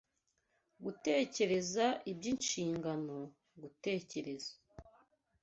Gutekereza 0.83 1.85
iby’inshingano, 2.11 3.17
gutekereza 3.61 4.53